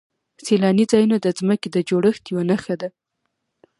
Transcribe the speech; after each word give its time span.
سیلاني 0.45 0.85
ځایونه 0.91 1.17
د 1.21 1.27
ځمکې 1.39 1.67
د 1.71 1.77
جوړښت 1.89 2.23
یوه 2.31 2.43
نښه 2.49 2.75
ده. 2.81 2.89